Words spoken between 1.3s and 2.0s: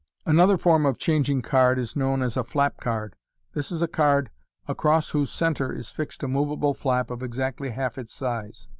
card is